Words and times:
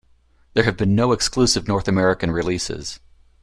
There 0.55 0.63
have 0.63 0.77
been 0.77 0.95
no 0.95 1.11
exclusive 1.11 1.67
North 1.67 1.87
American 1.87 2.31
releases. 2.31 2.99